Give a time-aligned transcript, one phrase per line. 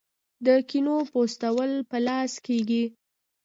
[0.45, 2.85] د کینو پوستول په لاس کیږي.